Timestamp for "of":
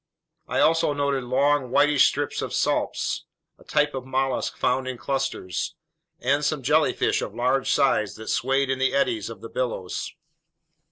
2.41-2.53, 3.93-4.03, 7.21-7.35, 9.29-9.41